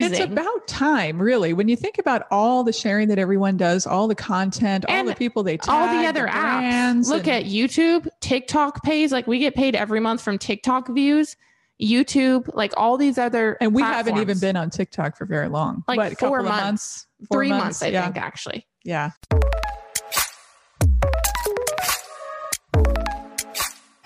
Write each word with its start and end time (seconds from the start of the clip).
It's 0.00 0.18
about 0.20 0.66
time, 0.66 1.22
really. 1.22 1.52
When 1.52 1.68
you 1.68 1.76
think 1.76 1.98
about 1.98 2.24
all 2.30 2.64
the 2.64 2.72
sharing 2.72 3.08
that 3.08 3.18
everyone 3.18 3.56
does, 3.56 3.86
all 3.86 4.08
the 4.08 4.14
content, 4.14 4.84
all 4.88 5.04
the 5.04 5.14
people 5.14 5.42
they 5.42 5.56
tag, 5.56 5.68
all 5.70 6.00
the 6.02 6.06
other 6.06 6.26
apps. 6.26 7.08
Look 7.08 7.28
and- 7.28 7.44
at 7.46 7.50
YouTube, 7.50 8.08
TikTok 8.20 8.82
pays. 8.82 9.12
Like 9.12 9.26
we 9.26 9.38
get 9.38 9.54
paid 9.54 9.76
every 9.76 10.00
month 10.00 10.20
from 10.20 10.36
TikTok 10.38 10.88
views, 10.88 11.36
YouTube, 11.80 12.50
like 12.54 12.72
all 12.76 12.96
these 12.98 13.18
other. 13.18 13.56
and 13.60 13.74
we 13.74 13.82
haven't 13.82 14.18
even 14.18 14.38
been 14.40 14.56
on 14.56 14.70
TikTok 14.70 15.16
for 15.16 15.26
very 15.26 15.48
long. 15.48 15.84
Like 15.86 15.96
what, 15.96 16.12
a 16.12 16.16
four 16.16 16.42
months. 16.42 16.62
months, 16.64 17.06
Four 17.30 17.38
three 17.38 17.48
months, 17.50 17.82
I 17.82 17.86
yeah. 17.88 18.04
think, 18.04 18.16
actually. 18.16 18.66
Yeah. 18.84 19.10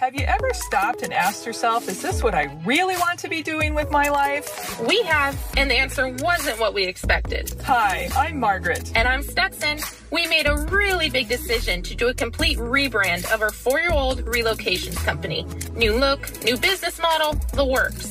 Have 0.09 0.18
you 0.18 0.25
ever 0.25 0.48
stopped 0.54 1.02
and 1.02 1.12
asked 1.12 1.45
yourself, 1.45 1.86
is 1.86 2.00
this 2.00 2.22
what 2.22 2.34
I 2.34 2.45
really 2.64 2.96
want 2.96 3.18
to 3.18 3.29
be 3.29 3.43
doing 3.43 3.74
with 3.74 3.91
my 3.91 4.09
life? 4.09 4.80
We 4.88 5.02
have, 5.02 5.38
and 5.59 5.70
the 5.70 5.74
answer 5.74 6.09
wasn't 6.09 6.59
what 6.59 6.73
we 6.73 6.86
expected. 6.86 7.54
Hi, 7.64 8.09
I'm 8.16 8.41
Margaret. 8.41 8.91
And 8.97 9.06
I'm 9.06 9.23
Stetson. 9.23 9.80
We 10.10 10.27
made 10.27 10.47
a 10.47 10.56
really 10.70 11.10
big 11.10 11.28
decision 11.28 11.83
to 11.83 11.95
do 11.95 12.09
a 12.09 12.14
complete 12.14 12.56
rebrand 12.56 13.30
of 13.30 13.42
our 13.42 13.50
four 13.50 13.80
year 13.80 13.92
old 13.92 14.24
relocations 14.24 14.97
company. 15.05 15.45
New 15.77 15.95
look, 15.95 16.42
new 16.42 16.56
business 16.56 16.98
model, 16.98 17.34
the 17.52 17.66
works. 17.66 18.06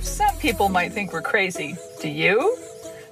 Some 0.00 0.34
people 0.38 0.70
might 0.70 0.92
think 0.94 1.12
we're 1.12 1.20
crazy. 1.20 1.76
Do 2.00 2.08
you? 2.08 2.56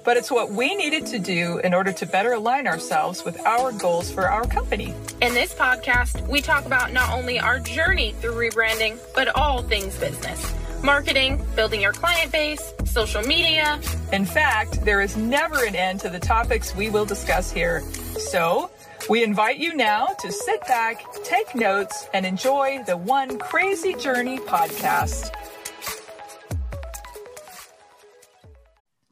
But 0.03 0.17
it's 0.17 0.31
what 0.31 0.51
we 0.51 0.75
needed 0.75 1.05
to 1.07 1.19
do 1.19 1.59
in 1.59 1.73
order 1.73 1.91
to 1.91 2.05
better 2.05 2.33
align 2.33 2.67
ourselves 2.67 3.23
with 3.23 3.39
our 3.45 3.71
goals 3.71 4.11
for 4.11 4.29
our 4.29 4.45
company. 4.47 4.93
In 5.21 5.33
this 5.33 5.53
podcast, 5.53 6.27
we 6.27 6.41
talk 6.41 6.65
about 6.65 6.91
not 6.91 7.13
only 7.13 7.39
our 7.39 7.59
journey 7.59 8.13
through 8.19 8.33
rebranding, 8.33 8.97
but 9.13 9.35
all 9.35 9.61
things 9.61 9.97
business 9.97 10.53
marketing, 10.83 11.45
building 11.55 11.81
your 11.81 11.91
client 11.93 12.31
base, 12.31 12.73
social 12.85 13.21
media. 13.21 13.79
In 14.11 14.25
fact, 14.25 14.83
there 14.83 15.01
is 15.01 15.15
never 15.15 15.63
an 15.63 15.75
end 15.75 15.99
to 16.01 16.09
the 16.09 16.19
topics 16.19 16.75
we 16.75 16.89
will 16.89 17.05
discuss 17.05 17.51
here. 17.51 17.81
So, 18.17 18.71
we 19.09 19.23
invite 19.23 19.57
you 19.57 19.75
now 19.75 20.07
to 20.19 20.31
sit 20.31 20.61
back, 20.67 21.03
take 21.23 21.55
notes, 21.55 22.07
and 22.13 22.25
enjoy 22.25 22.83
the 22.85 22.97
One 22.97 23.37
Crazy 23.39 23.93
Journey 23.95 24.37
podcast. 24.39 25.31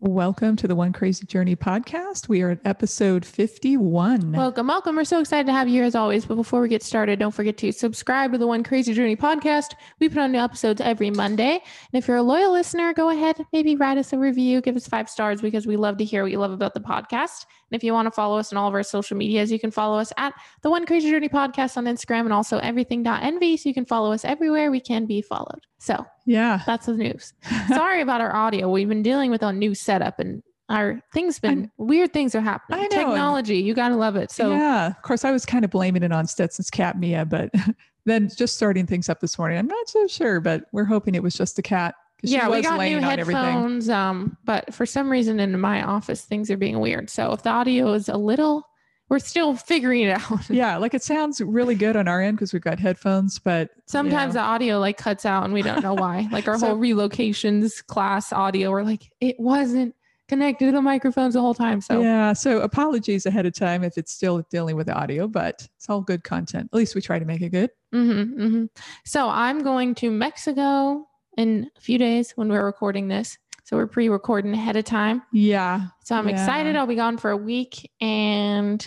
Welcome 0.02 0.56
to 0.56 0.68
the 0.68 0.78
One 0.78 0.94
Crazy 0.94 1.26
Journey 1.26 1.58
podcast. 1.58 2.30
We 2.30 2.42
are 2.42 2.52
at 2.52 2.60
episode 2.64 3.26
51. 3.26 4.32
Welcome, 4.32 4.68
welcome. 4.68 4.96
We're 4.96 5.04
so 5.04 5.20
excited 5.20 5.46
to 5.48 5.52
have 5.52 5.68
you 5.68 5.74
here 5.74 5.84
as 5.84 5.94
always. 5.94 6.24
But 6.24 6.36
before 6.36 6.62
we 6.62 6.70
get 6.70 6.82
started, 6.82 7.20
don't 7.20 7.34
forget 7.34 7.58
to 7.58 7.74
subscribe 7.74 8.32
to 8.32 8.38
the 8.38 8.48
One 8.48 8.64
Crazy 8.64 8.94
Journey 8.94 9.18
podcast. 9.18 9.74
We 10.00 10.08
put 10.08 10.20
on 10.20 10.32
new 10.32 10.40
episodes 10.40 10.80
every 10.80 11.12
Monday. 11.12 11.52
And 11.52 12.02
if 12.02 12.08
you're 12.08 12.16
a 12.16 12.24
loyal 12.24 12.54
listener, 12.54 12.94
go 12.94 13.10
ahead, 13.10 13.46
maybe 13.52 13.76
write 13.76 13.98
us 13.98 14.14
a 14.14 14.18
review, 14.18 14.62
give 14.62 14.78
us 14.78 14.88
five 14.88 15.10
stars 15.10 15.42
because 15.42 15.68
we 15.68 15.76
love 15.76 15.98
to 15.98 16.06
hear 16.06 16.24
what 16.24 16.32
you 16.32 16.40
love 16.40 16.54
about 16.54 16.74
the 16.74 16.80
podcast. 16.80 17.46
And 17.72 17.78
if 17.78 17.84
you 17.84 17.94
want 17.94 18.08
to 18.08 18.12
follow 18.12 18.38
us 18.38 18.52
on 18.52 18.58
all 18.58 18.68
of 18.68 18.74
our 18.74 18.84
social 18.84 19.18
medias, 19.18 19.52
you 19.52 19.60
can 19.60 19.72
follow 19.72 19.98
us 20.00 20.12
at 20.18 20.34
the 20.62 20.70
One 20.70 20.86
Crazy 20.86 21.10
Journey 21.10 21.30
podcast 21.30 21.78
on 21.78 21.86
Instagram 21.86 22.22
and 22.22 22.34
also 22.34 22.58
everything.envy. 22.60 23.58
So 23.58 23.70
you 23.70 23.74
can 23.74 23.86
follow 23.86 24.12
us 24.12 24.26
everywhere 24.26 24.72
we 24.72 24.80
can 24.80 25.06
be 25.06 25.22
followed. 25.22 25.66
So 25.78 26.06
yeah. 26.26 26.62
that's 26.66 26.88
the 26.88 26.94
news. 26.94 27.34
Sorry 27.68 28.02
about 28.02 28.22
our 28.22 28.36
audio. 28.36 28.70
We've 28.70 28.90
been 28.90 29.04
dealing 29.04 29.32
with 29.32 29.44
a 29.44 29.54
new 29.54 29.76
setup 29.76 30.20
and 30.20 30.44
our 30.70 31.02
things 31.14 31.40
been 31.40 31.72
weird 31.78 32.14
things 32.14 32.36
are 32.36 32.42
happening. 32.42 32.88
Technology, 32.90 33.58
you 33.58 33.74
gotta 33.74 33.96
love 33.96 34.16
it. 34.16 34.32
So 34.32 34.52
yeah, 34.52 34.88
of 34.88 35.02
course, 35.02 35.26
I 35.26 35.32
was 35.32 35.46
kind 35.46 35.66
of 35.66 35.72
blaming 35.72 36.04
it 36.04 36.12
on 36.12 36.28
Stetson's 36.28 36.70
cat, 36.70 37.00
Mia, 37.00 37.26
but 37.26 37.52
then 38.06 38.30
just 38.30 38.56
starting 38.56 38.86
things 38.86 39.10
up 39.10 39.20
this 39.20 39.38
morning, 39.40 39.58
I'm 39.58 39.68
not 39.68 39.90
so 39.90 40.06
sure, 40.08 40.40
but 40.40 40.66
we're 40.72 40.86
hoping 40.86 41.16
it 41.16 41.24
was 41.24 41.34
just 41.34 41.56
the 41.56 41.64
cat. 41.64 41.96
Yeah, 42.22 42.50
we 42.50 42.62
got 42.62 42.78
laying 42.78 42.98
new 42.98 43.02
headphones. 43.02 43.90
Um, 43.90 44.38
but 44.46 44.74
for 44.74 44.86
some 44.86 45.10
reason 45.10 45.40
in 45.40 45.60
my 45.60 45.84
office, 45.84 46.22
things 46.26 46.50
are 46.52 46.58
being 46.58 46.80
weird. 46.80 47.10
So 47.10 47.32
if 47.32 47.44
the 47.44 47.50
audio 47.50 47.94
is 47.94 48.10
a 48.10 48.18
little, 48.18 48.64
we're 49.10 49.20
still 49.20 49.56
figuring 49.56 50.02
it 50.04 50.12
out. 50.12 50.50
Yeah, 50.50 50.78
like 50.78 50.94
it 50.94 51.04
sounds 51.04 51.42
really 51.42 51.76
good 51.76 51.96
on 51.96 52.08
our 52.08 52.22
end 52.22 52.38
because 52.38 52.54
we've 52.54 52.62
got 52.62 52.80
headphones, 52.80 53.40
but 53.40 53.70
Sometimes 53.88 54.36
yeah. 54.36 54.42
the 54.42 54.48
audio 54.48 54.80
like 54.80 54.98
cuts 54.98 55.26
out 55.26 55.44
and 55.46 55.54
we 55.54 55.62
don't 55.62 55.82
know 55.82 55.94
why. 55.96 56.28
Like 56.32 56.48
our 56.48 56.58
So- 56.60 56.68
whole 56.68 56.78
relocations 56.78 57.86
class 57.86 58.32
audio, 58.32 58.72
we're 58.72 58.84
like, 58.84 59.12
it 59.20 59.36
wasn't 59.40 59.96
connected 60.28 60.68
to 60.68 60.72
the 60.72 60.82
microphones 60.82 61.34
the 61.34 61.42
whole 61.42 61.56
time. 61.56 61.82
So 61.82 62.02
yeah, 62.02 62.34
so 62.34 62.60
apologies 62.60 63.26
ahead 63.26 63.48
of 63.48 63.54
time 63.56 63.84
if 63.84 63.98
it's 63.98 64.12
still 64.12 64.46
dealing 64.52 64.76
with 64.76 64.86
the 64.86 64.94
audio, 64.94 65.28
but 65.28 65.68
it's 65.76 65.90
all 65.90 66.02
good 66.02 66.24
content. 66.24 66.70
At 66.72 66.78
least 66.78 66.94
we 66.94 67.02
try 67.02 67.18
to 67.18 67.26
make 67.26 67.42
it 67.42 67.50
good. 67.50 67.72
Mm-hmm, 67.96 68.48
hmm 68.48 68.66
So 69.06 69.28
I'm 69.28 69.64
going 69.64 69.96
to 69.96 70.12
Mexico 70.12 71.08
in 71.38 71.70
a 71.78 71.82
few 71.82 71.98
days 71.98 72.32
when 72.32 72.50
we're 72.50 72.66
recording 72.66 73.08
this. 73.08 73.38
So 73.64 73.78
we're 73.78 73.88
pre-recording 73.88 74.54
ahead 74.54 74.76
of 74.76 74.86
time. 74.86 75.22
Yeah, 75.32 75.88
So 76.04 76.16
I'm 76.16 76.28
Yeah. 76.28 76.34
excited. 76.34 76.76
I'll 76.76 76.88
be 76.88 76.96
gone 76.96 77.18
for 77.18 77.30
a 77.30 77.38
week 77.38 77.90
and 78.02 78.86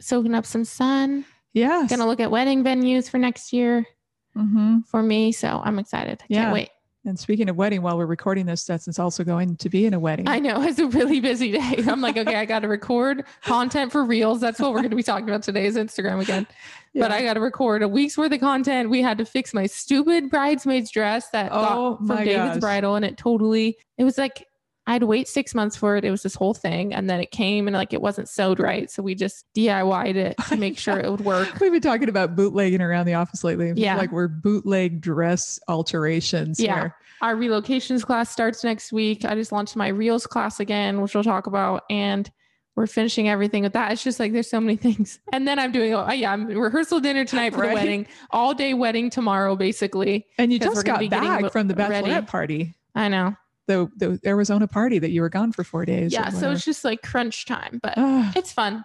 soaking 0.00 0.34
up 0.34 0.46
some 0.46 0.64
sun. 0.64 1.26
Yeah. 1.52 1.86
Gonna 1.88 2.06
look 2.06 2.20
at 2.20 2.30
wedding 2.30 2.64
venues 2.64 3.10
for 3.10 3.18
next 3.18 3.52
year 3.52 3.86
hmm 4.34 4.78
for 4.86 5.02
me. 5.02 5.32
So 5.32 5.60
I'm 5.62 5.78
excited. 5.78 6.22
I 6.22 6.26
Yeah. 6.30 6.42
Can't 6.44 6.54
wait. 6.54 6.70
And 7.04 7.18
speaking 7.18 7.48
of 7.48 7.56
wedding, 7.56 7.82
while 7.82 7.98
we're 7.98 8.06
recording 8.06 8.46
this, 8.46 8.62
Stetson's 8.62 8.98
also 8.98 9.24
going 9.24 9.56
to 9.56 9.68
be 9.68 9.86
in 9.86 9.94
a 9.94 9.98
wedding. 9.98 10.28
I 10.28 10.38
know 10.38 10.62
it's 10.62 10.78
a 10.78 10.86
really 10.86 11.18
busy 11.18 11.50
day. 11.50 11.82
I'm 11.88 12.00
like, 12.00 12.16
okay, 12.16 12.36
I 12.36 12.44
got 12.44 12.60
to 12.60 12.68
record 12.68 13.24
content 13.44 13.90
for 13.90 14.04
reels. 14.04 14.40
That's 14.40 14.60
what 14.60 14.70
we're 14.72 14.78
going 14.78 14.90
to 14.90 14.96
be 14.96 15.02
talking 15.02 15.28
about 15.28 15.42
today 15.42 15.66
is 15.66 15.76
Instagram 15.76 16.20
again. 16.20 16.46
But 16.94 17.10
I 17.10 17.22
got 17.22 17.34
to 17.34 17.40
record 17.40 17.82
a 17.82 17.88
week's 17.88 18.18
worth 18.18 18.32
of 18.32 18.40
content. 18.40 18.90
We 18.90 19.00
had 19.00 19.16
to 19.16 19.24
fix 19.24 19.54
my 19.54 19.64
stupid 19.64 20.28
bridesmaid's 20.28 20.90
dress 20.90 21.30
that 21.30 21.50
Oh 21.50 21.94
got 21.94 22.06
from 22.06 22.16
David's 22.18 22.56
gosh. 22.56 22.60
bridal, 22.60 22.96
and 22.96 23.04
it 23.06 23.16
totally. 23.16 23.78
It 23.96 24.04
was 24.04 24.18
like 24.18 24.46
I 24.86 24.92
had 24.94 25.00
to 25.00 25.06
wait 25.06 25.28
six 25.28 25.54
months 25.54 25.76
for 25.76 25.96
it. 25.96 26.04
It 26.04 26.10
was 26.10 26.22
this 26.24 26.34
whole 26.34 26.54
thing, 26.54 26.92
and 26.92 27.08
then 27.08 27.20
it 27.20 27.30
came 27.30 27.68
and 27.68 27.74
like 27.76 27.92
it 27.92 28.02
wasn't 28.02 28.28
sewed 28.28 28.58
right, 28.58 28.90
so 28.90 29.00
we 29.02 29.14
just 29.14 29.46
DIY'd 29.54 30.16
it 30.16 30.36
to 30.48 30.56
make 30.58 30.76
sure 30.76 30.98
it 30.98 31.08
would 31.08 31.20
work. 31.24 31.60
We've 31.60 31.70
been 31.70 31.80
talking 31.80 32.08
about 32.08 32.34
bootlegging 32.34 32.80
around 32.82 33.06
the 33.06 33.14
office 33.14 33.44
lately. 33.44 33.72
Yeah. 33.76 33.96
Like 33.96 34.10
we're 34.10 34.26
bootleg 34.28 35.00
dress 35.00 35.60
alterations. 35.68 36.58
Yeah. 36.58 36.74
here. 36.80 36.96
Our 37.20 37.36
relocations 37.36 38.02
class 38.04 38.30
starts 38.30 38.64
next 38.64 38.92
week. 38.92 39.24
I 39.24 39.34
just 39.36 39.52
launched 39.52 39.76
my 39.76 39.86
Reels 39.88 40.26
class 40.26 40.58
again, 40.58 41.00
which 41.00 41.14
we'll 41.14 41.22
talk 41.22 41.46
about. 41.46 41.84
And 41.88 42.28
we're 42.74 42.88
finishing 42.88 43.28
everything 43.28 43.62
with 43.62 43.74
that. 43.74 43.92
It's 43.92 44.02
just 44.02 44.18
like 44.18 44.32
there's 44.32 44.50
so 44.50 44.60
many 44.60 44.76
things. 44.88 45.20
And 45.32 45.46
then 45.46 45.60
I'm 45.60 45.70
doing, 45.70 45.94
oh, 45.94 46.10
yeah, 46.10 46.32
I'm 46.32 46.46
rehearsal 46.46 46.98
dinner 46.98 47.24
tonight 47.24 47.52
for 47.54 47.60
Right. 47.60 47.68
the 47.68 47.74
wedding, 47.74 48.06
all 48.30 48.54
day 48.54 48.74
wedding 48.74 49.10
tomorrow, 49.10 49.54
basically. 49.54 50.26
And 50.38 50.52
you 50.52 50.58
just 50.58 50.84
got 50.84 50.94
getting 50.98 51.10
back 51.10 51.52
from 51.52 51.68
the 51.68 51.74
bachelorette 51.74 52.02
ready. 52.12 52.26
party, 52.26 52.74
I 52.96 53.08
know. 53.08 53.36
The, 53.68 53.88
the 53.96 54.18
Arizona 54.26 54.66
party 54.66 54.98
that 54.98 55.10
you 55.10 55.20
were 55.20 55.28
gone 55.28 55.52
for 55.52 55.62
four 55.62 55.84
days. 55.84 56.12
Yeah. 56.12 56.30
So 56.30 56.50
it's 56.50 56.64
just 56.64 56.84
like 56.84 57.02
crunch 57.02 57.46
time, 57.46 57.78
but 57.82 57.94
it's 58.36 58.52
fun. 58.52 58.84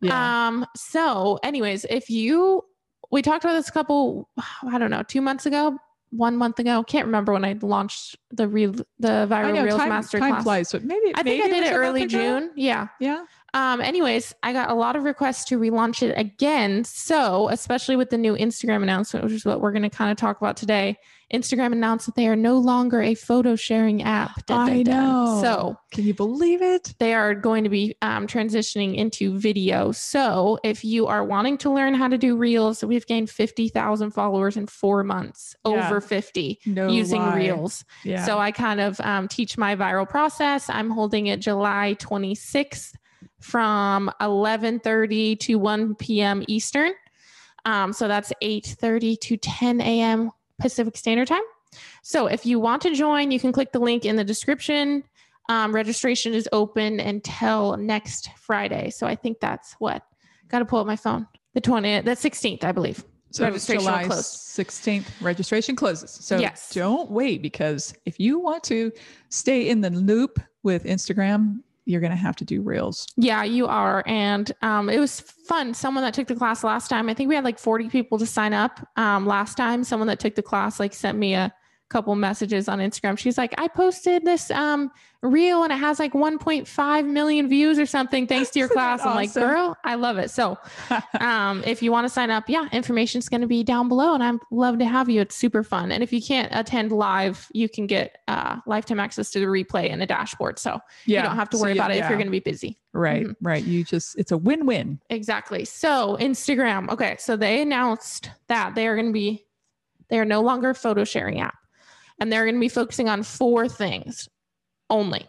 yeah. 0.00 0.48
Um, 0.48 0.66
so 0.76 1.38
anyways, 1.42 1.84
if 1.90 2.08
you 2.08 2.62
we 3.10 3.22
talked 3.22 3.44
about 3.44 3.54
this 3.54 3.68
a 3.68 3.72
couple, 3.72 4.28
I 4.66 4.78
don't 4.78 4.90
know, 4.90 5.02
two 5.02 5.20
months 5.20 5.46
ago, 5.46 5.78
one 6.10 6.36
month 6.36 6.58
ago. 6.58 6.82
Can't 6.84 7.06
remember 7.06 7.32
when 7.32 7.44
I 7.44 7.58
launched 7.60 8.16
the 8.30 8.48
reel 8.48 8.72
the 8.72 9.26
viral 9.30 9.54
know 9.54 9.64
reels 9.64 9.78
time, 9.78 9.88
master 9.88 10.18
time 10.18 10.32
class. 10.32 10.42
flies, 10.44 10.72
but 10.72 10.84
maybe 10.84 11.12
I 11.14 11.22
maybe 11.22 11.42
think 11.42 11.44
I 11.44 11.48
did 11.48 11.60
was 11.60 11.70
it 11.70 11.74
early? 11.74 12.06
June. 12.06 12.50
Yeah. 12.56 12.88
Yeah. 13.00 13.24
Um, 13.54 13.80
anyways, 13.80 14.34
I 14.42 14.52
got 14.52 14.68
a 14.68 14.74
lot 14.74 14.96
of 14.96 15.04
requests 15.04 15.44
to 15.46 15.58
relaunch 15.58 16.02
it 16.02 16.12
again. 16.18 16.82
So, 16.84 17.48
especially 17.50 17.94
with 17.96 18.10
the 18.10 18.18
new 18.18 18.34
Instagram 18.36 18.82
announcement, 18.82 19.24
which 19.24 19.32
is 19.32 19.44
what 19.44 19.60
we're 19.60 19.70
going 19.72 19.82
to 19.84 19.90
kind 19.90 20.10
of 20.10 20.16
talk 20.16 20.38
about 20.38 20.56
today. 20.56 20.98
Instagram 21.32 21.72
announced 21.72 22.06
that 22.06 22.16
they 22.16 22.26
are 22.28 22.36
no 22.36 22.58
longer 22.58 23.00
a 23.00 23.14
photo 23.14 23.56
sharing 23.56 24.02
app. 24.02 24.44
Dun, 24.46 24.68
I 24.68 24.82
dun. 24.82 24.94
know. 24.96 25.38
So, 25.42 25.76
Can 25.92 26.04
you 26.04 26.14
believe 26.14 26.62
it? 26.62 26.94
they 26.98 27.14
are 27.14 27.34
going 27.34 27.64
to 27.64 27.70
be 27.70 27.94
um, 28.02 28.26
transitioning 28.26 28.96
into 28.96 29.38
video. 29.38 29.90
So, 29.92 30.58
if 30.64 30.84
you 30.84 31.06
are 31.06 31.24
wanting 31.24 31.56
to 31.58 31.70
learn 31.72 31.94
how 31.94 32.08
to 32.08 32.18
do 32.18 32.36
reels, 32.36 32.84
we've 32.84 33.06
gained 33.06 33.30
50,000 33.30 34.10
followers 34.10 34.56
in 34.56 34.66
four 34.66 35.02
months, 35.04 35.54
Yeah. 35.64 35.86
over 35.86 36.00
50 36.00 36.58
No 36.66 36.88
using 36.88 37.22
lie. 37.22 37.36
reels. 37.36 37.84
Yeah. 38.04 38.24
So 38.26 38.38
I 38.38 38.50
kind 38.52 38.80
of 38.80 39.00
um, 39.00 39.28
teach 39.28 39.56
my 39.56 39.76
viral 39.76 40.08
process. 40.08 40.68
I'm 40.68 40.90
holding 40.90 41.26
it 41.28 41.38
July 41.40 41.96
26th 42.00 42.92
from 43.44 44.10
11:30 44.22 45.38
to 45.40 45.56
1 45.56 45.94
p.m. 45.96 46.42
Eastern. 46.48 46.92
Um, 47.66 47.92
so 47.92 48.08
that's 48.08 48.32
8:30 48.42 49.20
to 49.20 49.36
10 49.36 49.80
a.m. 49.82 50.30
Pacific 50.58 50.96
Standard 50.96 51.28
Time. 51.28 51.42
So 52.02 52.26
if 52.26 52.46
you 52.46 52.58
want 52.58 52.80
to 52.82 52.94
join, 52.94 53.30
you 53.30 53.38
can 53.38 53.52
click 53.52 53.72
the 53.72 53.78
link 53.80 54.06
in 54.06 54.16
the 54.16 54.24
description. 54.24 55.04
Um, 55.50 55.74
registration 55.74 56.32
is 56.32 56.48
open 56.52 57.00
until 57.00 57.76
next 57.76 58.30
Friday. 58.38 58.88
So 58.90 59.06
I 59.06 59.14
think 59.14 59.40
that's 59.40 59.74
what. 59.74 60.02
Got 60.48 60.60
to 60.60 60.64
pull 60.64 60.78
up 60.78 60.86
my 60.86 60.96
phone. 60.96 61.26
The 61.54 61.60
20, 61.60 62.00
the 62.00 62.12
16th, 62.12 62.64
I 62.64 62.72
believe. 62.72 63.04
so 63.30 63.44
registration 63.44 63.84
July 63.84 64.04
close. 64.04 64.26
16th 64.26 65.04
registration 65.20 65.76
closes. 65.76 66.10
So 66.10 66.38
Yes. 66.38 66.70
don't 66.72 67.10
wait 67.10 67.42
because 67.42 67.94
if 68.06 68.18
you 68.18 68.38
want 68.38 68.62
to 68.64 68.90
stay 69.28 69.68
in 69.68 69.80
the 69.80 69.90
loop 69.90 70.40
with 70.62 70.84
Instagram, 70.84 71.60
you're 71.86 72.00
going 72.00 72.10
to 72.10 72.16
have 72.16 72.36
to 72.36 72.44
do 72.44 72.62
reels. 72.62 73.06
Yeah, 73.16 73.44
you 73.44 73.66
are. 73.66 74.02
And 74.06 74.50
um, 74.62 74.88
it 74.88 74.98
was 74.98 75.20
fun. 75.20 75.74
Someone 75.74 76.02
that 76.04 76.14
took 76.14 76.28
the 76.28 76.34
class 76.34 76.64
last 76.64 76.88
time, 76.88 77.08
I 77.08 77.14
think 77.14 77.28
we 77.28 77.34
had 77.34 77.44
like 77.44 77.58
40 77.58 77.88
people 77.90 78.18
to 78.18 78.26
sign 78.26 78.52
up 78.52 78.86
um, 78.96 79.26
last 79.26 79.56
time. 79.56 79.84
Someone 79.84 80.06
that 80.08 80.20
took 80.20 80.34
the 80.34 80.42
class 80.42 80.80
like 80.80 80.94
sent 80.94 81.18
me 81.18 81.34
a 81.34 81.52
couple 81.94 82.14
messages 82.16 82.68
on 82.68 82.80
Instagram. 82.80 83.16
She's 83.16 83.38
like, 83.38 83.54
I 83.56 83.68
posted 83.68 84.24
this 84.24 84.50
um 84.50 84.90
reel 85.22 85.62
and 85.62 85.72
it 85.72 85.76
has 85.78 85.98
like 85.98 86.12
1.5 86.12 87.06
million 87.08 87.48
views 87.48 87.78
or 87.78 87.86
something 87.86 88.26
thanks 88.26 88.50
to 88.50 88.58
your 88.58 88.68
class. 88.76 89.00
I'm 89.06 89.14
like, 89.14 89.32
girl, 89.32 89.74
I 89.84 89.94
love 89.94 90.18
it. 90.18 90.30
So 90.30 90.58
um, 91.20 91.62
if 91.64 91.82
you 91.82 91.90
want 91.92 92.04
to 92.04 92.08
sign 92.10 92.30
up, 92.30 92.44
yeah, 92.48 92.68
information 92.72 93.20
is 93.20 93.28
going 93.30 93.40
to 93.40 93.46
be 93.46 93.62
down 93.62 93.88
below, 93.88 94.12
and 94.12 94.22
I'd 94.22 94.36
love 94.50 94.78
to 94.80 94.84
have 94.84 95.08
you. 95.08 95.20
It's 95.22 95.34
super 95.36 95.62
fun. 95.62 95.92
And 95.92 96.02
if 96.02 96.12
you 96.12 96.20
can't 96.20 96.50
attend 96.54 96.92
live, 96.92 97.46
you 97.54 97.68
can 97.70 97.86
get 97.86 98.18
uh, 98.28 98.56
lifetime 98.66 99.00
access 99.00 99.30
to 99.30 99.38
the 99.40 99.46
replay 99.46 99.90
and 99.90 100.02
the 100.02 100.06
dashboard, 100.06 100.58
so 100.58 100.78
yeah. 101.06 101.22
you 101.22 101.28
don't 101.28 101.36
have 101.36 101.48
to 101.50 101.56
So 101.56 101.62
worry 101.62 101.72
you- 101.74 101.80
about 101.80 101.90
it 101.92 101.94
if 101.94 102.00
yeah. 102.00 102.08
you're 102.10 102.18
going 102.18 102.26
to 102.26 102.30
be 102.32 102.40
busy. 102.40 102.76
Right, 102.92 103.24
Mhm. 103.24 103.34
right. 103.40 103.64
You 103.64 103.82
just, 103.84 104.18
it's 104.18 104.30
a 104.32 104.36
win 104.36 104.66
win. 104.66 105.00
Exactly. 105.10 105.64
So 105.64 106.18
Instagram. 106.20 106.90
Okay, 106.90 107.16
so 107.18 107.36
they 107.36 107.62
announced 107.62 108.30
that 108.48 108.74
they 108.74 108.86
are 108.88 108.94
going 108.94 109.06
to 109.08 109.12
be, 109.12 109.46
they 110.10 110.18
are 110.18 110.24
no 110.26 110.42
longer 110.42 110.70
a 110.70 110.74
photo 110.74 111.02
sharing 111.04 111.40
app, 111.40 111.54
and 112.20 112.32
they're 112.32 112.44
going 112.44 112.54
to 112.54 112.60
be 112.60 112.68
focusing 112.68 113.08
on 113.08 113.22
four 113.22 113.68
things 113.68 114.28
only. 114.90 115.28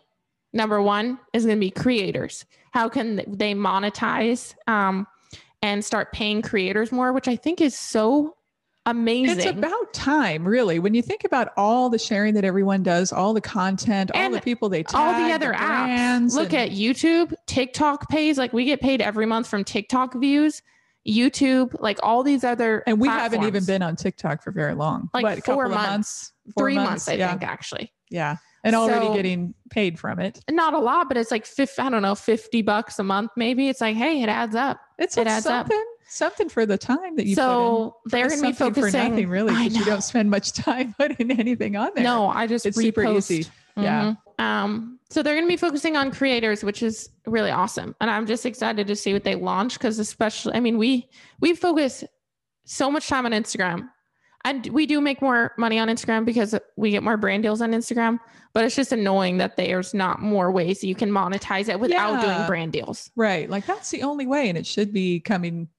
Number 0.54 0.82
one 0.82 1.20
is 1.34 1.46
going 1.46 1.58
to 1.58 1.60
be 1.60 1.72
creators. 1.72 2.46
How 2.72 2.90
can 2.90 3.18
they 3.28 3.54
monetize 3.54 4.56
um, 4.68 5.08
and 5.62 5.84
start 5.84 6.14
paying 6.14 6.42
creators 6.42 6.92
more, 6.92 7.12
which 7.12 7.28
I 7.28 7.36
think 7.36 7.60
is 7.62 7.78
so 7.78 8.36
amazing. 8.86 9.38
It's 9.38 9.46
about 9.46 9.94
time, 9.94 10.48
really. 10.48 10.80
When 10.80 10.94
you 10.94 11.02
think 11.02 11.24
about 11.24 11.50
all 11.58 11.90
the 11.90 11.98
sharing 11.98 12.34
that 12.36 12.46
everyone 12.46 12.84
does, 12.84 13.12
all 13.12 13.34
the 13.34 13.42
content, 13.42 14.12
all 14.14 14.30
the 14.30 14.42
people 14.42 14.70
they 14.70 14.84
tag, 14.84 14.96
all 14.96 15.28
the 15.28 15.34
other 15.34 15.52
brands, 15.52 16.36
apps. 16.36 16.38
Look 16.38 16.54
and- 16.54 16.72
at 16.72 16.78
YouTube, 16.78 17.34
TikTok 17.48 18.10
pays. 18.10 18.38
Like 18.38 18.54
we 18.54 18.66
get 18.66 18.82
paid 18.82 19.02
every 19.02 19.26
month 19.26 19.48
from 19.48 19.64
TikTok 19.64 20.14
views, 20.16 20.62
YouTube, 21.08 21.76
like 21.80 22.00
all 22.04 22.24
these 22.24 22.44
other. 22.44 22.84
and 22.88 23.00
we 23.00 23.08
haven't 23.08 23.44
even 23.44 23.64
been 23.66 23.82
on 23.82 23.96
TikTok 23.96 24.44
for 24.44 24.52
very 24.52 24.74
long. 24.74 25.10
Like 25.14 25.24
what, 25.24 25.46
four 25.46 25.68
months. 25.70 25.88
months, 25.90 26.32
Four 26.56 26.66
three 26.66 26.76
months, 26.76 27.08
I 27.08 27.14
yeah, 27.14 27.30
think, 27.32 27.44
actually. 27.44 27.92
Yeah, 28.10 28.38
and 28.64 28.76
already 28.76 29.08
So- 29.08 29.14
getting 29.16 29.54
paid 29.70 30.00
from 30.00 30.20
it. 30.20 30.40
Not 30.50 30.74
a 30.74 30.80
lot, 30.80 31.08
but 31.08 31.18
it's 31.18 31.32
like 31.32 31.46
fif- 31.46 31.80
I 31.80 31.90
don't 31.90 32.02
know, 32.02 32.16
fifty 32.16 32.62
bucks 32.62 33.00
a 33.00 33.04
month, 33.04 33.32
maybe. 33.36 33.68
It's 33.70 33.82
like, 33.82 33.96
hey, 33.96 34.22
it 34.24 34.30
adds 34.30 34.56
up. 34.56 34.80
It's 34.98 35.18
It 35.18 35.28
adds 35.28 35.46
up. 35.46 35.68
something, 35.68 35.86
something 36.08 36.50
for 36.50 36.66
the 36.66 36.78
time 36.78 37.16
that 37.18 37.26
you 37.28 37.36
so 37.36 37.98
put 38.06 38.14
in. 38.14 38.20
they're 38.20 38.30
going 38.30 38.42
to 38.42 38.48
be 38.48 38.54
focusing. 38.54 38.92
for 38.92 39.10
nothing, 39.10 39.28
really, 39.30 39.54
because 39.54 39.76
you 39.78 39.86
don't 39.86 40.04
spend 40.04 40.30
much 40.30 40.54
time 40.54 40.94
putting 40.98 41.32
anything 41.32 41.76
on 41.76 41.92
there. 41.96 42.04
No, 42.04 42.28
I 42.30 42.48
just 42.48 42.66
it's 42.66 42.78
repost. 42.78 42.84
super 42.84 43.04
easy. 43.06 43.46
Yeah. 43.78 44.14
Mhm. 44.40 44.44
Um, 44.44 44.95
so 45.16 45.24
they're 45.24 45.36
going 45.36 45.46
to 45.46 45.50
be 45.50 45.56
focusing 45.56 45.96
on 45.96 46.12
creators, 46.12 46.62
which 46.62 46.84
is 46.84 47.10
really 47.26 47.50
awesome, 47.50 47.96
and 48.02 48.12
I'm 48.12 48.26
just 48.26 48.46
excited 48.46 48.86
to 48.88 48.98
see 48.98 49.14
what 49.14 49.24
they 49.24 49.36
launch 49.36 49.76
because, 49.76 49.98
especially, 49.98 50.56
I 50.56 50.60
mean, 50.60 50.78
we 50.78 51.08
we 51.40 51.56
focus 51.56 52.04
so 52.66 52.92
much 52.92 53.08
time 53.08 53.26
on 53.26 53.32
Instagram, 53.32 53.88
and 54.44 54.68
we 54.68 54.86
do 54.86 55.00
make 55.00 55.22
more 55.22 55.54
money 55.58 55.80
on 55.80 55.88
Instagram 55.88 56.26
because 56.26 56.54
we 56.76 56.92
get 56.92 57.02
more 57.02 57.16
brand 57.16 57.44
deals 57.44 57.62
on 57.62 57.72
Instagram. 57.72 58.20
But 58.52 58.66
it's 58.66 58.76
just 58.76 58.92
annoying 58.92 59.38
that 59.38 59.56
there's 59.56 59.94
not 59.94 60.22
more 60.22 60.52
ways 60.52 60.84
you 60.84 60.96
can 60.96 61.10
monetize 61.10 61.70
it 61.70 61.80
without 61.80 62.22
doing 62.22 62.46
brand 62.46 62.74
deals. 62.74 63.10
Right. 63.16 63.50
Like 63.50 63.66
that's 63.66 63.92
the 63.92 64.04
only 64.04 64.28
way. 64.28 64.50
And 64.50 64.58
it 64.58 64.68
should 64.68 64.92
be 64.92 65.22
coming 65.22 65.70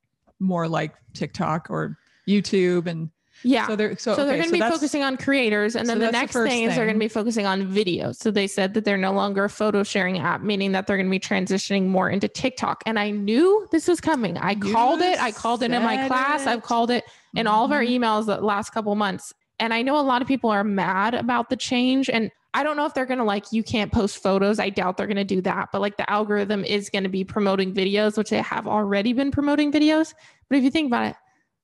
more 0.40 0.66
like 0.66 0.94
TikTok 1.12 1.66
or 1.68 1.98
YouTube. 2.26 2.86
And 2.86 3.10
Yeah. 3.42 3.66
so 3.66 3.76
they're 3.76 3.96
so, 3.98 4.14
So, 4.16 4.24
they're 4.24 4.34
okay, 4.34 4.48
going 4.48 4.60
to 4.60 4.64
be 4.66 4.70
focusing 4.70 5.02
on 5.02 5.16
creators, 5.16 5.76
and 5.76 5.88
then 5.88 5.98
the 5.98 6.06
the 6.06 6.12
next 6.12 6.32
first 6.32 6.50
thing, 6.50 6.64
is 6.64 6.74
they're 6.74 6.86
going 6.86 6.96
to 6.96 7.00
be 7.04 7.08
focusing 7.08 7.46
on 7.46 7.66
videos. 7.72 8.16
So 8.16 8.30
they 8.30 8.46
said 8.46 8.74
that 8.74 8.84
they're 8.84 8.96
no 8.96 9.12
longer 9.12 9.44
a 9.44 9.50
photo 9.50 9.82
sharing 9.82 10.18
app, 10.18 10.42
meaning 10.42 10.72
that 10.72 10.86
they're 10.86 10.96
going 10.96 11.06
to 11.06 11.10
be 11.10 11.20
transitioning 11.20 11.86
more 11.86 12.10
into 12.10 12.28
TikTok. 12.28 12.82
And 12.86 12.98
I 12.98 13.10
knew 13.10 13.66
this 13.70 13.86
was 13.88 14.00
coming. 14.00 14.36
I 14.38 14.52
You 14.52 14.72
called 14.72 15.00
it. 15.00 15.20
I 15.22 15.32
called 15.32 15.62
it 15.62 15.70
in 15.70 15.82
my 15.82 16.06
class. 16.08 16.46
I've 16.46 16.62
called 16.62 16.90
it 16.90 17.04
in 17.34 17.46
all 17.46 17.64
of 17.64 17.72
our 17.72 17.82
Mhm. 17.82 18.00
emails 18.00 18.26
the 18.26 18.40
last 18.40 18.70
couple 18.70 18.94
months. 18.96 19.32
And 19.58 19.72
I 19.72 19.82
know 19.82 19.98
a 19.98 20.02
lot 20.02 20.22
of 20.22 20.28
people 20.28 20.50
are 20.50 20.64
mad 20.64 21.14
about 21.14 21.48
the 21.50 21.56
change. 21.56 22.10
And 22.10 22.30
I 22.54 22.62
don't 22.62 22.76
know 22.76 22.86
if 22.86 22.94
they're 22.94 23.06
going 23.06 23.18
to 23.18 23.24
like, 23.24 23.52
you 23.52 23.62
can't 23.62 23.92
post 23.92 24.22
photos. 24.22 24.58
I 24.58 24.70
doubt 24.70 24.96
they're 24.96 25.06
going 25.06 25.16
to 25.16 25.24
do 25.24 25.40
that. 25.42 25.68
But 25.72 25.80
like 25.82 25.98
the 25.98 26.10
algorithm 26.10 26.64
is 26.64 26.88
going 26.90 27.04
to 27.04 27.10
be 27.10 27.22
promoting 27.24 27.74
videos, 27.74 28.16
which 28.16 28.30
they 28.30 28.40
have 28.40 28.66
already 28.66 29.12
been 29.12 29.30
promoting 29.30 29.70
videos. 29.70 30.14
But 30.48 30.58
if 30.58 30.64
you 30.64 30.70
think 30.70 30.86
about 30.88 31.06
it, 31.08 31.16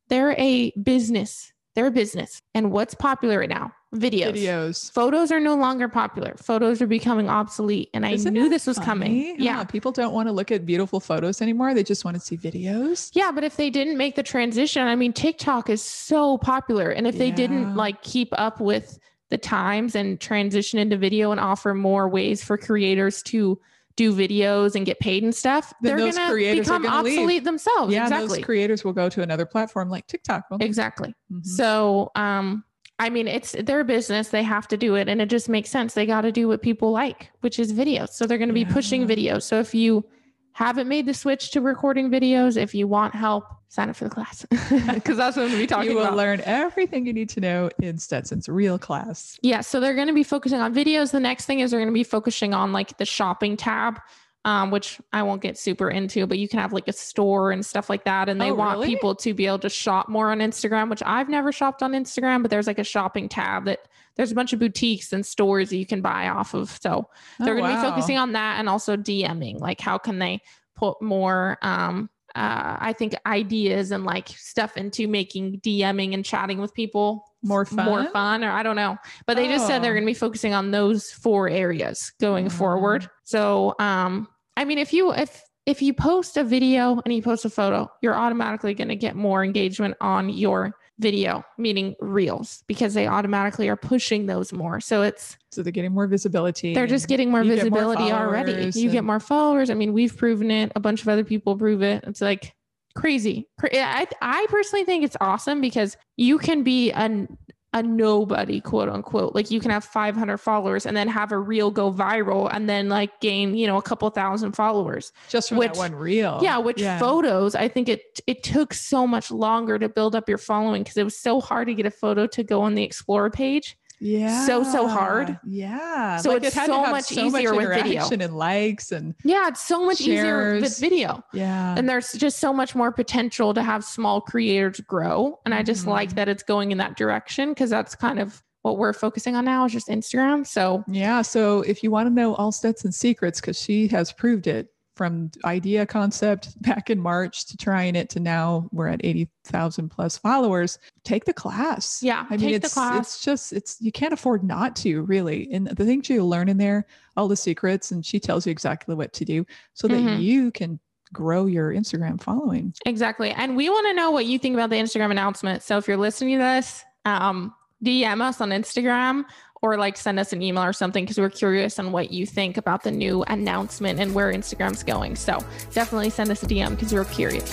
they're 0.08 0.34
a 0.38 0.70
business. 0.82 1.51
They're 1.74 1.86
a 1.86 1.90
business. 1.90 2.42
And 2.54 2.70
what's 2.70 2.94
popular 2.94 3.38
right 3.40 3.48
now? 3.48 3.72
Videos. 3.94 4.32
videos. 4.32 4.92
Photos 4.92 5.30
are 5.30 5.40
no 5.40 5.54
longer 5.54 5.88
popular. 5.88 6.34
Photos 6.38 6.80
are 6.80 6.86
becoming 6.86 7.28
obsolete. 7.28 7.90
And 7.92 8.06
I 8.06 8.12
Isn't 8.12 8.32
knew 8.32 8.48
this 8.48 8.66
was 8.66 8.78
coming. 8.78 9.32
funny? 9.32 9.42
Yeah. 9.44 9.64
People 9.64 9.92
don't 9.92 10.14
want 10.14 10.28
to 10.28 10.32
look 10.32 10.50
at 10.50 10.64
beautiful 10.64 10.98
photos 11.00 11.42
anymore. 11.42 11.74
They 11.74 11.82
just 11.82 12.04
want 12.04 12.14
to 12.16 12.20
see 12.20 12.36
videos. 12.36 13.10
Yeah, 13.14 13.30
but 13.32 13.44
if 13.44 13.56
they 13.56 13.70
didn't 13.70 13.96
make 13.98 14.16
the 14.16 14.22
transition, 14.22 14.86
I 14.86 14.96
mean, 14.96 15.12
TikTok 15.12 15.68
is 15.68 15.82
so 15.82 16.38
popular. 16.38 16.90
And 16.90 17.06
if 17.06 17.18
they 17.18 17.30
didn't 17.30 17.74
like 17.74 18.02
keep 18.02 18.28
up 18.32 18.60
with 18.60 18.98
the 19.28 19.38
times 19.38 19.94
and 19.94 20.20
transition 20.20 20.78
into 20.78 20.96
video 20.96 21.30
and 21.30 21.40
offer 21.40 21.74
more 21.74 22.08
ways 22.08 22.42
for 22.44 22.58
creators 22.58 23.22
to 23.24 23.58
do 23.96 24.14
videos 24.14 24.74
and 24.74 24.86
get 24.86 24.98
paid 25.00 25.22
and 25.22 25.34
stuff, 25.34 25.72
Then 25.82 25.96
they're 25.96 26.06
those 26.06 26.16
going 26.16 26.38
to 26.56 26.60
become 26.62 26.82
gonna 26.82 27.02
leave. 27.02 27.18
obsolete 27.18 27.44
themselves. 27.44 27.92
yeah. 27.92 28.02
exactly. 28.04 28.38
Those 28.38 28.44
creators 28.44 28.84
will 28.84 28.92
go 28.92 29.08
to 29.08 29.22
another 29.22 29.44
platform 29.46 29.90
like 29.90 30.06
TikTok. 30.06 30.44
exactly. 30.60 31.14
Mhm. 31.32 31.44
So, 31.46 32.10
um, 32.14 32.64
I 32.98 33.10
mean, 33.10 33.26
it's 33.26 33.52
their 33.52 33.82
business. 33.84 34.28
They 34.28 34.42
have 34.44 34.68
to 34.68 34.76
do 34.76 34.94
it. 34.94 35.08
And 35.08 35.20
it 35.20 35.26
just 35.28 35.48
makes 35.48 35.70
sense. 35.70 35.94
They 35.94 36.06
got 36.06 36.20
to 36.20 36.30
do 36.32 36.46
what 36.48 36.62
people 36.62 36.90
like, 36.92 37.30
which 37.40 37.58
is 37.58 37.72
videos. 37.72 38.10
So 38.10 38.26
they're 38.26 38.38
going 38.38 38.48
to 38.48 38.54
be 38.54 38.64
pushing 38.64 39.06
videos. 39.08 39.42
So 39.42 39.58
if 39.58 39.74
you 39.74 40.04
haven't 40.52 40.88
made 40.88 41.06
the 41.06 41.14
switch 41.14 41.50
to 41.52 41.60
recording 41.60 42.10
videos, 42.10 42.56
if 42.56 42.74
you 42.74 42.86
want 42.86 43.14
help, 43.14 43.44
sign 43.68 43.88
up 43.88 43.96
for 43.96 44.04
the 44.04 44.10
class 44.10 44.44
because 44.50 45.16
that's 45.16 45.34
what 45.36 45.44
I'm 45.44 45.48
going 45.48 45.52
to 45.52 45.56
be 45.58 45.66
talking 45.66 45.90
you 45.92 45.96
will 45.96 46.04
about. 46.04 46.16
learn 46.16 46.42
everything 46.44 47.06
you 47.06 47.12
need 47.14 47.30
to 47.30 47.40
know 47.40 47.70
in 47.80 47.96
Stetson's 47.96 48.46
reel 48.46 48.78
class. 48.78 49.38
Yeah, 49.40 49.62
so 49.62 49.80
they're 49.80 49.94
going 49.94 50.08
to 50.08 50.12
be 50.12 50.24
focusing 50.24 50.60
on 50.60 50.74
videos. 50.74 51.10
The 51.10 51.20
next 51.20 51.46
thing 51.46 51.60
is 51.60 51.70
they're 51.70 51.80
going 51.80 51.88
to 51.88 51.94
be 51.94 52.04
focusing 52.04 52.52
on 52.52 52.72
like 52.72 52.98
the 52.98 53.06
shopping 53.06 53.56
tab, 53.56 53.98
um, 54.44 54.70
which 54.70 55.00
I 55.12 55.22
won't 55.22 55.40
get 55.42 55.56
super 55.56 55.88
into, 55.90 56.26
but 56.26 56.38
you 56.38 56.48
can 56.48 56.58
have 56.58 56.72
like 56.72 56.88
a 56.88 56.92
store 56.92 57.52
and 57.52 57.64
stuff 57.64 57.88
like 57.88 58.04
that. 58.04 58.28
And 58.28 58.40
they 58.40 58.50
Oh, 58.50 58.54
want 58.54 58.78
really? 58.78 58.88
people 58.88 59.14
to 59.16 59.34
be 59.34 59.46
able 59.46 59.60
to 59.60 59.68
shop 59.68 60.08
more 60.08 60.30
on 60.32 60.38
Instagram, 60.40 60.90
which 60.90 61.02
I've 61.06 61.28
never 61.28 61.52
shopped 61.52 61.82
on 61.82 61.92
Instagram, 61.92 62.42
but 62.42 62.50
there's 62.50 62.66
like 62.66 62.78
a 62.80 62.84
shopping 62.84 63.28
tab 63.28 63.66
that 63.66 63.86
there's 64.16 64.32
a 64.32 64.34
bunch 64.34 64.52
of 64.52 64.58
boutiques 64.58 65.12
and 65.12 65.24
stores 65.24 65.70
that 65.70 65.76
you 65.76 65.86
can 65.86 66.00
buy 66.02 66.28
off 66.28 66.54
of. 66.54 66.70
So 66.82 67.08
they're 67.38 67.54
Oh, 67.54 67.58
going 67.60 67.70
to 67.70 67.76
wow. 67.76 67.82
be 67.82 67.88
focusing 67.90 68.18
on 68.18 68.32
that 68.32 68.58
and 68.58 68.68
also 68.68 68.96
DMing. 68.96 69.60
Like, 69.60 69.80
how 69.80 69.96
can 69.96 70.18
they 70.18 70.42
put 70.74 71.00
more, 71.00 71.58
um, 71.62 72.10
uh, 72.34 72.76
I 72.80 72.94
think, 72.96 73.14
ideas 73.26 73.90
and 73.90 74.04
like 74.04 74.28
stuff 74.28 74.76
into 74.76 75.06
making 75.08 75.60
DMing 75.60 76.14
and 76.14 76.24
chatting 76.24 76.58
with 76.58 76.72
people 76.74 77.24
more 77.42 77.64
fun. 77.64 77.84
more 77.84 78.04
fun 78.06 78.44
or 78.44 78.50
I 78.50 78.62
don't 78.62 78.76
know. 78.76 78.96
But 79.26 79.36
they 79.36 79.48
just 79.48 79.66
said 79.66 79.82
they're 79.82 79.90
Oh. 79.92 79.94
going 79.94 80.04
to 80.04 80.10
be 80.10 80.14
focusing 80.14 80.54
on 80.54 80.70
those 80.70 81.10
four 81.10 81.48
areas 81.48 82.12
going 82.20 82.46
Oh. 82.46 82.50
forward. 82.50 83.08
So, 83.24 83.74
um 83.78 84.28
I 84.56 84.64
mean 84.64 84.78
if 84.78 84.92
you 84.92 85.12
if 85.12 85.42
if 85.66 85.80
you 85.82 85.94
post 85.94 86.36
a 86.36 86.44
video 86.44 87.00
and 87.04 87.14
you 87.14 87.22
post 87.22 87.44
a 87.44 87.50
photo, 87.50 87.88
you're 88.02 88.16
automatically 88.16 88.74
going 88.74 88.88
to 88.88 88.96
get 88.96 89.14
more 89.16 89.44
engagement 89.44 89.94
on 90.00 90.28
your 90.28 90.74
video, 90.98 91.44
meaning 91.58 91.94
reels 92.00 92.62
because 92.66 92.94
they 92.94 93.06
automatically 93.06 93.68
are 93.68 93.76
pushing 93.76 94.26
those 94.26 94.52
more. 94.52 94.80
So 94.80 95.02
it's 95.02 95.36
So 95.50 95.62
they're 95.62 95.72
getting 95.72 95.92
more 95.92 96.06
visibility. 96.06 96.74
they're 96.74 96.86
just 96.86 97.08
getting 97.08 97.30
more 97.30 97.42
you 97.42 97.54
get 97.56 97.70
more 97.70 97.80
visibility 97.80 98.12
already. 98.12 98.52
followers 98.52 98.76
You 98.76 98.90
get 98.90 99.04
more 99.04 99.20
followers. 99.20 99.70
I 99.70 99.74
mean, 99.74 99.92
we've 99.92 100.16
proven 100.16 100.50
it. 100.50 100.72
A 100.76 100.80
bunch 100.80 101.02
of 101.02 101.08
other 101.08 101.24
people 101.24 101.56
prove 101.56 101.82
it. 101.82 102.04
It's 102.06 102.20
like 102.20 102.54
crazy. 102.94 103.48
I 103.62 104.06
I 104.20 104.46
personally 104.48 104.84
think 104.84 105.04
it's 105.04 105.16
awesome 105.20 105.60
because 105.60 105.96
you 106.16 106.38
can 106.38 106.62
be 106.62 106.90
a 106.92 107.26
a 107.74 107.82
nobody, 107.82 108.60
quote 108.60 108.88
unquote. 108.88 109.34
Like 109.34 109.50
you 109.50 109.60
can 109.60 109.70
have 109.70 109.84
500 109.84 110.36
followers 110.38 110.84
and 110.84 110.96
then 110.96 111.08
have 111.08 111.32
a 111.32 111.38
reel 111.38 111.70
go 111.70 111.90
viral 111.92 112.50
and 112.52 112.68
then 112.68 112.88
like 112.88 113.20
gain, 113.20 113.54
you 113.54 113.66
know, 113.66 113.78
a 113.78 113.82
couple 113.82 114.08
thousand 114.10 114.52
followers. 114.52 115.12
just 115.28 115.48
from 115.48 115.58
which- 115.58 115.72
that 115.72 115.78
one 115.78 115.94
reel. 115.94 116.38
yeah, 116.42 116.58
which 116.58 116.82
photos, 116.98 117.54
I 117.54 117.68
think 117.68 117.88
it 117.88 118.20
it 118.26 118.42
took 118.42 118.74
so 118.74 119.06
much 119.06 119.30
longer 119.30 119.78
to 119.78 119.88
build 119.88 120.14
up 120.14 120.28
your 120.28 120.38
following 120.38 120.82
because 120.82 120.96
it 120.96 121.04
was 121.04 121.18
so 121.18 121.40
hard 121.40 121.68
to 121.68 121.74
get 121.74 121.86
a 121.86 121.90
photo 121.90 122.26
to 122.26 122.42
go 122.44 122.60
on 122.60 122.74
the 122.74 122.82
Explorer 122.82 123.30
page. 123.30 123.76
Yeah, 124.02 124.46
so, 124.46 124.62
so 124.64 124.88
hard. 124.88 125.38
Yeah, 125.46 126.16
So 126.16 126.30
Like, 126.30 126.44
it's 126.44 126.56
it 126.56 126.66
so 126.66 126.82
much 126.82 127.04
so 127.04 127.30
much 127.30 127.42
easier 127.42 127.54
with 127.54 127.68
video. 127.68 128.08
and 128.10 128.36
likes 128.36 128.92
and 128.92 129.14
Yeah, 129.24 129.48
it's 129.48 129.62
so 129.62 129.84
much 129.84 130.00
easier 130.00 130.60
with 130.60 130.78
video. 130.78 131.22
yeah. 131.32 131.74
and 131.76 131.88
there's 131.88 132.12
just 132.12 132.38
so 132.38 132.52
much 132.52 132.74
more 132.74 132.90
potential 132.92 133.54
to 133.54 133.62
have 133.62 133.84
small 133.84 134.20
creators 134.20 134.80
grow 134.80 135.38
and 135.44 135.54
i 135.54 135.62
just 135.62 135.86
like 135.86 136.10
mm-hmm. 136.10 136.16
that 136.16 136.28
it's 136.28 136.42
going 136.42 136.72
in 136.72 136.78
that 136.78 136.96
direction 136.96 137.50
because 137.50 137.70
that's 137.70 137.94
kind 137.94 138.18
of 138.18 138.42
what 138.62 138.78
we're 138.78 138.92
focusing 138.92 139.34
on 139.36 139.44
now 139.44 139.64
is 139.64 139.72
just 139.72 139.88
instagram 139.88 140.46
so 140.46 140.84
Yeah. 140.88 141.22
So 141.22 141.62
if 141.62 141.82
you 141.82 141.90
want 141.90 142.08
to 142.08 142.14
know 142.14 142.34
all 142.34 142.52
Stetson's 142.52 142.96
secrets, 142.96 143.40
because 143.40 143.60
she 143.60 143.88
has 143.88 144.12
proved 144.12 144.46
it 144.46 144.68
from 144.94 145.30
idea 145.44 145.86
concept 145.86 146.60
back 146.62 146.90
in 146.90 147.00
March 147.00 147.46
to 147.46 147.56
trying 147.56 147.96
it 147.96 148.10
to 148.10 148.20
now 148.20 148.68
we're 148.72 148.88
at 148.88 149.00
80,000 149.04 149.88
plus 149.88 150.18
followers, 150.18 150.78
take 151.04 151.24
the 151.24 151.32
class. 151.32 152.02
Yeah, 152.02 152.26
I 152.28 152.36
mean, 152.36 152.50
it's, 152.54 152.74
class. 152.74 152.98
it's 153.00 153.24
just, 153.24 153.52
it's, 153.52 153.76
you 153.80 153.90
can't 153.92 154.12
afford 154.12 154.44
not 154.44 154.76
to 154.76 155.02
really. 155.02 155.48
And 155.52 155.66
the 155.68 155.84
things 155.84 156.08
you 156.10 156.24
learn 156.24 156.48
in 156.48 156.58
there, 156.58 156.86
all 157.16 157.28
the 157.28 157.36
secrets, 157.36 157.90
and 157.90 158.04
she 158.04 158.20
tells 158.20 158.46
you 158.46 158.50
exactly 158.50 158.94
what 158.94 159.12
to 159.14 159.24
do 159.24 159.46
so 159.74 159.88
that 159.88 159.94
Mhm. 160.00 160.22
you 160.22 160.50
can 160.50 160.78
grow 161.12 161.44
your 161.46 161.72
Instagram 161.72 162.18
following. 162.22 162.72
exactly 162.86 163.30
and 163.32 163.54
we 163.54 163.68
want 163.68 163.86
to 163.86 163.92
know 163.92 164.10
what 164.10 164.24
you 164.24 164.38
think 164.38 164.54
about 164.54 164.70
the 164.70 164.76
instagram 164.76 165.10
announcement 165.10 165.62
so 165.62 165.76
if 165.76 165.86
you're 165.86 165.98
listening 165.98 166.38
to 166.38 166.42
this 166.42 166.82
um 167.04 167.52
DM 167.84 168.22
us 168.22 168.40
on 168.40 168.48
Instagram 168.48 169.24
or 169.62 169.76
like 169.76 169.96
send 169.96 170.18
us 170.18 170.32
an 170.32 170.42
email 170.42 170.64
or 170.64 170.72
something 170.72 171.04
because 171.04 171.18
we're 171.18 171.30
curious 171.30 171.78
on 171.78 171.92
what 171.92 172.10
you 172.10 172.26
think 172.26 172.56
about 172.56 172.82
the 172.82 172.90
new 172.90 173.22
announcement 173.28 174.00
and 174.00 174.12
where 174.12 174.32
Instagram's 174.32 174.82
going. 174.82 175.14
So 175.14 175.38
definitely 175.72 176.10
send 176.10 176.30
us 176.30 176.42
a 176.42 176.46
DM 176.46 176.70
because 176.70 176.92
we're 176.92 177.04
curious. 177.04 177.50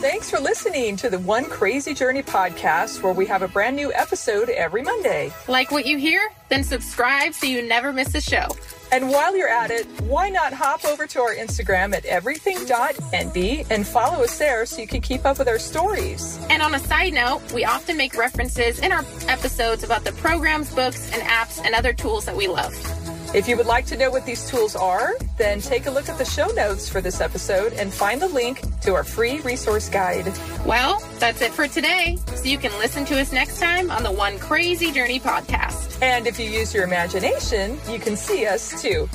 Thanks 0.00 0.30
for 0.30 0.40
listening 0.40 0.96
to 0.96 1.10
the 1.10 1.18
One 1.20 1.44
Crazy 1.44 1.94
Journey 1.94 2.22
podcast, 2.22 3.02
where 3.02 3.12
we 3.12 3.24
have 3.26 3.42
a 3.42 3.48
brand 3.48 3.76
new 3.76 3.92
episode 3.92 4.48
every 4.48 4.82
Monday. 4.82 5.32
Like 5.46 5.70
what 5.70 5.86
you 5.86 5.96
hear? 5.96 6.28
Then 6.48 6.64
subscribe 6.64 7.34
so 7.34 7.46
you 7.46 7.62
never 7.62 7.92
miss 7.92 8.14
a 8.14 8.20
show. 8.20 8.48
And 8.92 9.08
while 9.08 9.34
you're 9.34 9.48
at 9.48 9.70
it, 9.70 9.86
why 10.02 10.28
not 10.28 10.52
hop 10.52 10.84
over 10.84 11.06
to 11.06 11.20
our 11.20 11.34
Instagram 11.34 11.94
at 11.94 12.04
everything.envy 12.04 13.64
and 13.70 13.86
follow 13.86 14.22
us 14.22 14.38
there 14.38 14.66
so 14.66 14.82
you 14.82 14.86
can 14.86 15.00
keep 15.00 15.24
up 15.24 15.38
with 15.38 15.48
our 15.48 15.58
stories. 15.58 16.38
And 16.50 16.60
on 16.60 16.74
a 16.74 16.78
side 16.78 17.14
note, 17.14 17.40
we 17.54 17.64
often 17.64 17.96
make 17.96 18.14
references 18.14 18.80
in 18.80 18.92
our 18.92 19.02
episodes 19.28 19.82
about 19.82 20.04
the 20.04 20.12
programs, 20.12 20.74
books, 20.74 21.10
and 21.14 21.22
apps 21.22 21.58
and 21.64 21.74
other 21.74 21.94
tools 21.94 22.26
that 22.26 22.36
we 22.36 22.48
love. 22.48 22.74
If 23.34 23.48
you 23.48 23.56
would 23.56 23.64
like 23.64 23.86
to 23.86 23.96
know 23.96 24.10
what 24.10 24.26
these 24.26 24.46
tools 24.46 24.76
are, 24.76 25.14
then 25.38 25.62
take 25.62 25.86
a 25.86 25.90
look 25.90 26.10
at 26.10 26.18
the 26.18 26.24
show 26.26 26.48
notes 26.48 26.86
for 26.86 27.00
this 27.00 27.22
episode 27.22 27.72
and 27.72 27.90
find 27.90 28.20
the 28.20 28.28
link 28.28 28.60
to 28.82 28.92
our 28.92 29.04
free 29.04 29.40
resource 29.40 29.88
guide. 29.88 30.30
Well, 30.66 31.02
that's 31.18 31.40
it 31.40 31.52
for 31.52 31.66
today. 31.66 32.18
So 32.34 32.44
you 32.44 32.58
can 32.58 32.78
listen 32.78 33.06
to 33.06 33.18
us 33.18 33.32
next 33.32 33.58
time 33.58 33.90
on 33.90 34.02
the 34.02 34.12
One 34.12 34.38
Crazy 34.38 34.92
Journey 34.92 35.18
podcast. 35.18 35.91
And 36.02 36.26
if 36.26 36.36
you 36.36 36.50
use 36.50 36.74
your 36.74 36.82
imagination, 36.82 37.78
you 37.88 38.00
can 38.00 38.16
see 38.16 38.44
us 38.44 38.82
too. 38.82 39.08